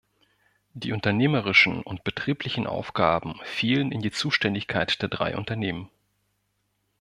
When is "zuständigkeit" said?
4.09-4.99